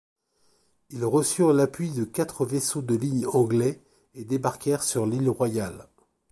Ils 0.89 1.05
reçurent 1.05 1.53
l’appui 1.53 1.91
de 1.91 2.05
quatre 2.05 2.43
vaisseaux 2.43 2.81
de 2.81 2.95
ligne 2.95 3.27
anglais 3.27 3.83
et 4.15 4.25
débarquèrent 4.25 4.81
sur 4.81 5.05
l’Île 5.05 5.29
Royale. 5.29 5.89